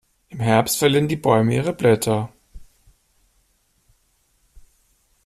[0.29, 2.33] Im Herbst verlieren die Bäume ihre Blätter.